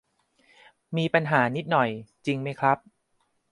[0.95, 1.89] มีปัญหานิดหน่อย
[2.25, 2.77] จริงไหมครับ